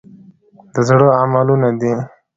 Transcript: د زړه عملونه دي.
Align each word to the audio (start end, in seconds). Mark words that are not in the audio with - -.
د 0.73 0.75
زړه 0.87 1.07
عملونه 1.21 1.69
دي. 1.79 1.93